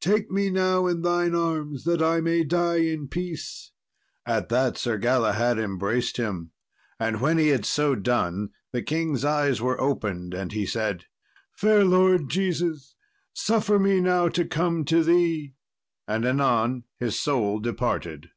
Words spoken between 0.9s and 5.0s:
thine arms, that I may die in peace." At that Sir